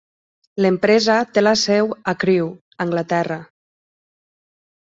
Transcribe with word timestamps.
L'empresa 0.65 1.17
té 1.35 1.43
la 1.43 1.53
seu 1.65 1.93
a 2.13 2.15
Crewe, 2.25 2.49
Anglaterra. 2.87 3.39